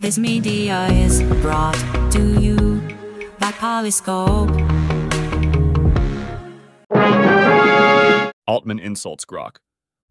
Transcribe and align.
This 0.00 0.16
media 0.16 0.86
is 0.92 1.24
brought 1.42 1.74
to 2.12 2.40
you 2.40 2.56
by 3.40 3.50
Polyscope. 3.50 4.48
Altman 8.46 8.78
insults 8.78 9.24
Grok. 9.24 9.56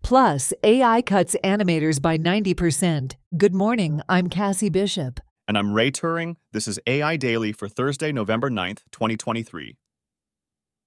Plus, 0.04 0.52
AI 0.62 1.02
cuts 1.02 1.38
animators 1.42 2.02
by 2.02 2.18
90%. 2.18 3.14
Good 3.38 3.56
morning, 3.56 4.02
I'm 4.10 4.28
Cassie 4.28 4.68
Bishop. 4.68 5.22
And 5.48 5.58
I'm 5.58 5.72
Ray 5.72 5.92
Turing. 5.92 6.36
This 6.52 6.68
is 6.68 6.82
AI 6.86 7.16
Daily 7.16 7.54
for 7.54 7.70
Thursday, 7.70 8.12
November 8.12 8.50
9th, 8.50 8.82
2023. 8.92 9.78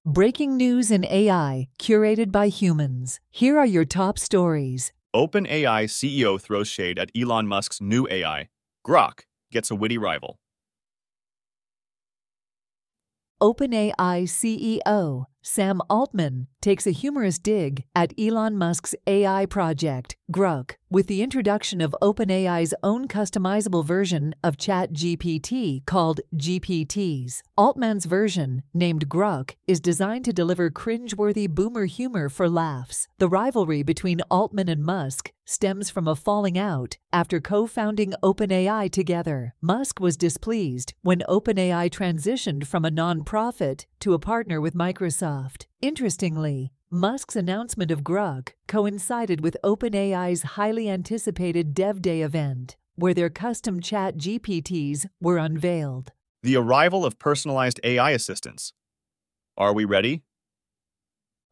Breaking 0.05 0.59
news 0.59 0.91
in 0.91 1.07
AI, 1.07 1.69
curated 1.79 2.31
by 2.31 2.49
humans. 2.49 3.19
Here 3.31 3.59
are 3.59 3.65
your 3.65 3.87
top 3.87 4.19
stories. 4.19 4.93
OpenAI 5.17 5.85
CEO 5.85 6.39
throws 6.39 6.69
shade 6.69 6.99
at 6.99 7.11
Elon 7.17 7.47
Musk's 7.47 7.81
new 7.81 8.07
AI. 8.11 8.49
Grok 8.91 9.21
gets 9.53 9.71
a 9.71 9.77
witty 9.77 9.99
rival. 9.99 10.41
OpenAI 13.41 14.25
CEO 14.25 15.27
Sam 15.43 15.81
Altman 15.89 16.49
takes 16.61 16.87
a 16.87 16.91
humorous 16.91 17.39
dig 17.39 17.85
at 17.95 18.13
Elon 18.19 18.59
Musk's 18.59 18.95
AI 19.07 19.47
project, 19.47 20.17
Grok, 20.31 20.73
with 20.91 21.07
the 21.07 21.23
introduction 21.23 21.81
of 21.81 21.97
OpenAI's 22.03 22.75
own 22.83 23.09
customizable 23.09 23.83
version 23.83 24.35
of 24.45 24.59
ChatGPT 24.59 25.87
called 25.87 26.21
GPTs. 26.37 27.41
Altman's 27.57 28.05
version, 28.05 28.65
named 28.75 29.09
Grok, 29.09 29.55
is 29.67 29.81
designed 29.81 30.27
to 30.27 30.33
deliver 30.33 30.69
cringeworthy 30.69 31.49
boomer 31.49 31.87
humor 31.87 32.29
for 32.29 32.51
laughs. 32.51 33.09
The 33.19 33.29
rivalry 33.29 33.83
between 33.83 34.21
Altman 34.31 34.69
and 34.69 34.85
Musk 34.85 35.33
stems 35.51 35.91
from 35.91 36.07
a 36.07 36.15
falling 36.15 36.57
out 36.57 36.97
after 37.13 37.41
co 37.41 37.67
founding 37.67 38.15
OpenAI 38.23 38.91
together. 38.91 39.55
Musk 39.61 39.99
was 39.99 40.17
displeased 40.17 40.95
when 41.03 41.23
OpenAI 41.29 41.91
transitioned 41.91 42.67
from 42.67 42.85
a 42.85 42.91
nonprofit 42.91 43.87
to 43.99 44.15
a 44.15 44.19
partner 44.19 44.61
with 44.61 44.75
Microsoft. 44.75 45.67
Interestingly, 45.83 46.73
Musk's 46.91 47.37
announcement 47.37 47.91
of 47.91 48.03
Grok 48.03 48.51
coincided 48.69 49.41
with 49.43 49.57
OpenAI's 49.65 50.43
highly 50.43 50.89
anticipated 50.89 51.75
Dev 51.75 52.01
Day 52.01 52.23
event, 52.23 52.77
where 52.95 53.15
their 53.15 53.31
custom 53.31 53.81
chat 53.81 54.17
GPTs 54.17 55.07
were 55.21 55.39
unveiled. 55.39 56.13
The 56.43 56.57
arrival 56.57 57.05
of 57.05 57.19
personalized 57.19 57.81
AI 57.85 58.13
assistants. 58.13 58.73
Are 59.57 59.73
we 59.73 59.85
ready? 59.85 60.23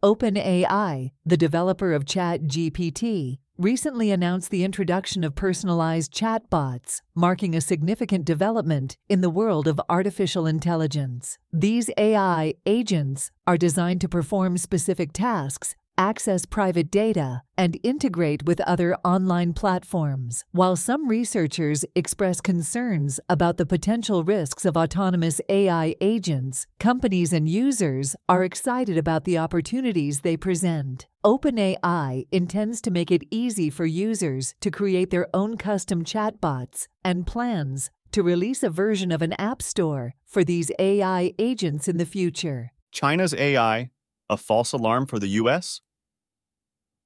OpenAI, 0.02 1.10
the 1.26 1.36
developer 1.36 1.92
of 1.92 2.04
ChatGPT, 2.04 3.38
recently 3.58 4.12
announced 4.12 4.50
the 4.50 4.62
introduction 4.62 5.24
of 5.24 5.34
personalized 5.34 6.14
chatbots, 6.14 7.02
marking 7.12 7.56
a 7.56 7.60
significant 7.60 8.24
development 8.24 8.96
in 9.08 9.20
the 9.20 9.28
world 9.28 9.66
of 9.66 9.80
artificial 9.88 10.46
intelligence. 10.46 11.38
These 11.52 11.90
AI 11.98 12.54
agents 12.66 13.32
are 13.48 13.56
designed 13.56 14.00
to 14.02 14.08
perform 14.08 14.58
specific 14.58 15.12
tasks 15.12 15.74
access 15.98 16.46
private 16.46 16.90
data, 16.90 17.42
and 17.56 17.78
integrate 17.82 18.44
with 18.44 18.60
other 18.60 18.96
online 19.04 19.52
platforms. 19.52 20.44
While 20.52 20.76
some 20.76 21.08
researchers 21.08 21.84
express 21.94 22.40
concerns 22.40 23.18
about 23.28 23.56
the 23.56 23.66
potential 23.66 24.22
risks 24.22 24.64
of 24.64 24.76
autonomous 24.76 25.40
AI 25.48 25.96
agents, 26.00 26.66
companies 26.78 27.32
and 27.32 27.48
users 27.48 28.14
are 28.28 28.44
excited 28.44 28.96
about 28.96 29.24
the 29.24 29.36
opportunities 29.36 30.20
they 30.20 30.36
present. 30.36 31.08
OpenAI 31.24 32.26
intends 32.30 32.80
to 32.80 32.92
make 32.92 33.10
it 33.10 33.24
easy 33.30 33.68
for 33.68 33.84
users 33.84 34.54
to 34.60 34.70
create 34.70 35.10
their 35.10 35.26
own 35.34 35.56
custom 35.56 36.04
chatbots 36.04 36.86
and 37.04 37.26
plans 37.26 37.90
to 38.12 38.22
release 38.22 38.62
a 38.62 38.70
version 38.70 39.12
of 39.12 39.20
an 39.20 39.32
app 39.34 39.60
store 39.60 40.14
for 40.24 40.44
these 40.44 40.70
AI 40.78 41.34
agents 41.38 41.88
in 41.88 41.98
the 41.98 42.06
future. 42.06 42.72
China's 42.92 43.34
AI, 43.34 43.90
a 44.30 44.36
false 44.36 44.72
alarm 44.72 45.06
for 45.06 45.18
the 45.18 45.28
US? 45.28 45.80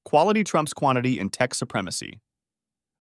Quality 0.04 0.44
trumps 0.44 0.72
quantity 0.72 1.18
in 1.18 1.30
tech 1.30 1.54
supremacy. 1.54 2.20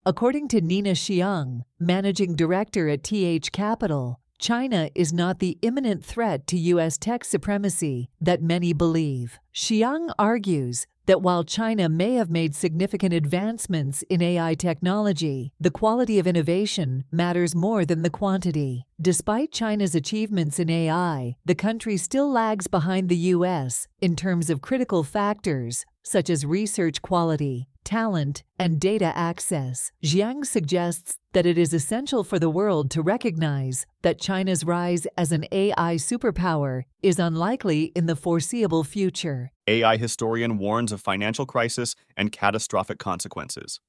According 0.05 0.49
to 0.49 0.61
Nina 0.61 0.93
Xiang, 0.93 1.63
managing 1.79 2.35
director 2.35 2.89
at 2.89 3.03
TH 3.05 3.53
Capital, 3.53 4.21
China 4.39 4.89
is 4.95 5.13
not 5.13 5.41
the 5.41 5.59
imminent 5.63 6.05
threat 6.05 6.47
to 6.47 6.57
U.S. 6.57 6.97
tech 6.97 7.25
supremacy 7.25 8.09
that 8.21 8.41
many 8.41 8.73
believe. 8.73 9.39
Xiang 9.53 10.11
argues 10.19 10.87
that 11.09 11.23
while 11.23 11.43
China 11.43 11.89
may 11.89 12.15
have 12.17 12.29
made 12.31 12.55
significant 12.55 13.15
advancements 13.15 14.05
in 14.11 14.21
AI 14.21 14.55
technology, 14.55 15.55
the 15.59 15.71
quality 15.71 16.19
of 16.19 16.27
innovation 16.27 17.03
matters 17.11 17.55
more 17.55 17.87
than 17.87 18.03
the 18.03 18.11
quantity. 18.11 18.85
Despite 19.01 19.51
China's 19.51 19.95
achievements 19.95 20.59
in 20.59 20.69
AI, 20.69 21.37
the 21.47 21.55
country 21.55 21.97
still 21.97 22.31
lags 22.31 22.67
behind 22.67 23.09
the 23.09 23.33
U.S. 23.35 23.89
in 24.03 24.17
terms 24.17 24.51
of 24.51 24.61
critical 24.61 25.03
factors 25.03 25.87
such 26.03 26.29
as 26.29 26.45
research 26.45 27.01
quality, 27.01 27.69
talent, 27.89 28.43
and 28.59 28.79
data 28.79 29.13
access. 29.17 29.91
Xiang 30.05 30.45
suggests 30.45 31.17
that 31.33 31.47
it 31.47 31.57
is 31.57 31.73
essential 31.73 32.23
for 32.23 32.39
the 32.39 32.51
world 32.51 32.91
to 32.91 33.01
recognize 33.01 33.87
that 34.03 34.21
China's 34.21 34.63
rise 34.63 35.07
as 35.17 35.33
an 35.33 35.47
AI 35.51 35.95
superpower 35.97 36.83
is 37.03 37.19
unlikely 37.19 37.85
in 37.97 38.05
the 38.05 38.17
foreseeable 38.17 38.85
future. 38.85 39.53
AI 39.67 39.97
historian 39.97 40.59
warns 40.59 40.93
of 40.93 41.01
financial 41.01 41.47
crisis 41.47 41.95
and 42.15 42.31
catastrophic 42.31 42.99
consequences. 42.99 43.81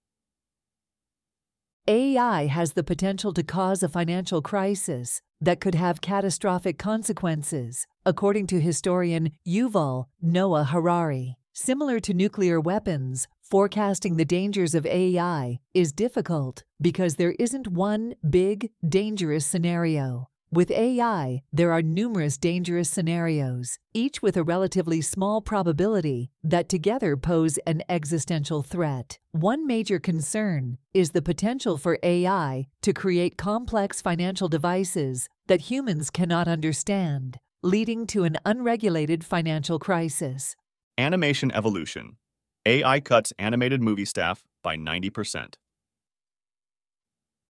AI 1.87 2.45
has 2.45 2.73
the 2.73 2.83
potential 2.83 3.33
to 3.33 3.43
cause 3.43 3.83
a 3.83 3.89
financial 3.89 4.41
crisis 4.41 5.21
that 5.41 5.59
could 5.59 5.75
have 5.75 6.01
catastrophic 6.01 6.77
consequences, 6.77 7.87
according 8.05 8.47
to 8.47 8.61
historian 8.61 9.31
Yuval 9.45 10.05
Noah 10.21 10.66
Harari. 10.66 11.38
Similar 11.62 12.00
to 12.00 12.14
nuclear 12.14 12.58
weapons, 12.58 13.28
forecasting 13.42 14.16
the 14.16 14.24
dangers 14.24 14.74
of 14.74 14.86
AI 14.86 15.59
is 15.74 15.92
difficult 15.92 16.64
because 16.80 17.16
there 17.16 17.36
isn't 17.38 17.68
one 17.68 18.16
big, 18.30 18.72
dangerous 18.88 19.46
scenario. 19.46 20.30
With 20.50 20.72
AI, 20.72 21.44
there 21.52 21.74
are 21.74 21.81
numerous 21.81 22.38
dangerous 22.38 22.90
scenarios, 22.90 23.78
each 23.94 24.22
with 24.22 24.38
a 24.38 24.44
relatively 24.44 25.02
small 25.02 25.42
probability 25.42 26.31
that 26.46 26.70
together 26.70 27.18
pose 27.18 27.58
an 27.68 27.84
existential 27.90 28.64
threat. 28.64 29.20
One 29.34 29.68
major 29.68 30.00
concern 30.00 30.78
is 30.94 31.12
the 31.12 31.22
potential 31.22 31.78
for 31.78 32.00
AI 32.02 32.68
to 32.84 32.94
create 32.94 33.38
complex 33.38 34.02
financial 34.02 34.47
devices 34.47 35.28
that 35.47 35.70
humans 35.70 36.09
cannot 36.09 36.47
understand, 36.47 37.38
leading 37.62 38.08
to 38.08 38.24
an 38.24 38.38
unregulated 38.46 39.26
financial 39.26 39.78
crisis. 39.78 40.56
Animation 40.99 41.49
evolution. 41.53 42.17
AI 42.65 42.99
cuts 42.99 43.31
animated 43.39 43.81
movie 43.81 44.03
staff 44.03 44.43
by 44.61 44.75
90%. 44.75 45.53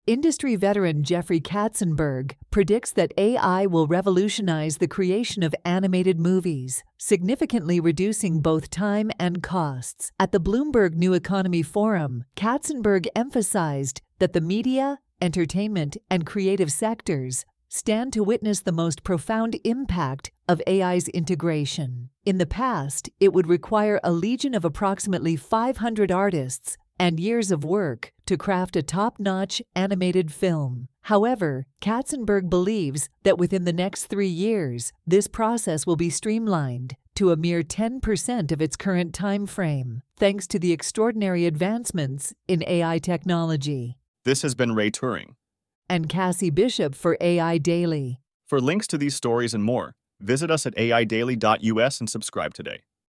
Industry 0.05 0.57
veteran 0.57 1.01
Jeffrey 1.01 1.39
Katzenberg 1.39 2.33
predicts 2.51 2.91
that 2.91 3.13
AI 3.17 3.65
will 3.65 3.87
revolutionize 3.87 4.79
the 4.79 4.87
creation 4.89 5.43
of 5.43 5.55
animated 5.63 6.19
movies, 6.19 6.83
significantly 6.97 7.79
reducing 7.79 8.41
both 8.41 8.69
time 8.69 9.11
and 9.17 9.41
costs. 9.41 10.11
At 10.19 10.33
the 10.33 10.41
Bloomberg 10.41 10.95
New 10.95 11.13
Economy 11.13 11.63
Forum, 11.63 12.25
Katzenberg 12.35 13.07
emphasized 13.15 14.01
that 14.19 14.33
the 14.33 14.41
media, 14.41 14.99
entertainment, 15.21 15.95
and 16.09 16.25
creative 16.25 16.71
sectors 16.73 17.45
stand 17.69 18.11
to 18.11 18.25
witness 18.25 18.59
the 18.59 18.73
most 18.73 19.03
profound 19.05 19.57
impact 19.63 20.31
of 20.47 20.61
AI's 20.67 21.07
integration. 21.09 22.09
In 22.25 22.37
the 22.37 22.45
past, 22.45 23.09
it 23.19 23.33
would 23.33 23.47
require 23.47 23.99
a 24.03 24.11
legion 24.11 24.53
of 24.53 24.65
approximately 24.65 25.35
500 25.35 26.11
artists 26.11 26.77
and 26.99 27.19
years 27.19 27.51
of 27.51 27.63
work 27.63 28.11
to 28.25 28.37
craft 28.37 28.75
a 28.75 28.83
top 28.83 29.19
notch 29.19 29.61
animated 29.75 30.31
film. 30.31 30.87
However, 31.03 31.65
Katzenberg 31.81 32.49
believes 32.49 33.07
that 33.23 33.37
within 33.37 33.65
the 33.65 33.73
next 33.73 34.05
three 34.05 34.27
years, 34.27 34.91
this 35.05 35.27
process 35.27 35.85
will 35.85 35.95
be 35.95 36.09
streamlined 36.09 36.95
to 37.15 37.31
a 37.31 37.37
mere 37.37 37.63
10% 37.63 38.51
of 38.51 38.61
its 38.61 38.75
current 38.75 39.13
time 39.13 39.45
frame, 39.45 40.01
thanks 40.17 40.45
to 40.47 40.59
the 40.59 40.71
extraordinary 40.71 41.45
advancements 41.45 42.33
in 42.47 42.63
AI 42.67 42.99
technology. 42.99 43.97
This 44.23 44.41
has 44.41 44.53
been 44.53 44.75
Ray 44.75 44.91
Turing. 44.91 45.35
And 45.89 46.09
Cassie 46.09 46.49
Bishop 46.49 46.93
for 46.93 47.17
AI 47.21 47.57
Daily. 47.57 48.19
For 48.45 48.59
links 48.59 48.87
to 48.87 48.97
these 48.97 49.15
stories 49.15 49.53
and 49.53 49.63
more, 49.63 49.95
visit 50.19 50.51
us 50.51 50.65
at 50.65 50.75
aidaily.us 50.77 51.99
and 51.99 52.09
subscribe 52.09 52.53
today. 52.53 52.81